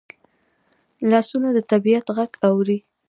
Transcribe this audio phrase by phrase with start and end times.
[1.09, 2.77] لاسونه د طبیعت غږ اوري